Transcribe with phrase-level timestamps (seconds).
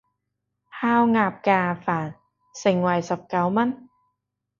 [0.03, 0.15] 烤鴨架飯，
[2.55, 3.87] 盛惠十九文